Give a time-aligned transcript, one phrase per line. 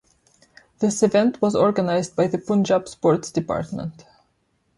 [0.79, 4.03] This event was organized by the Punjab Sports department.